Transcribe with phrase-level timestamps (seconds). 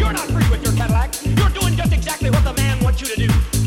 [0.00, 1.14] You're not free with your Cadillac.
[1.36, 3.59] You're doing just exactly what the man wants you to do.